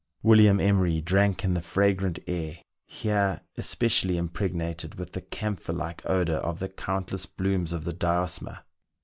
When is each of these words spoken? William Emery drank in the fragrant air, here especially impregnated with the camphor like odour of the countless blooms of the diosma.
William 0.23 0.59
Emery 0.59 0.99
drank 0.99 1.43
in 1.43 1.53
the 1.53 1.61
fragrant 1.61 2.17
air, 2.25 2.57
here 2.87 3.39
especially 3.55 4.17
impregnated 4.17 4.95
with 4.95 5.11
the 5.11 5.21
camphor 5.21 5.73
like 5.73 6.01
odour 6.07 6.37
of 6.37 6.57
the 6.57 6.69
countless 6.69 7.27
blooms 7.27 7.71
of 7.71 7.83
the 7.83 7.93
diosma. 7.93 8.63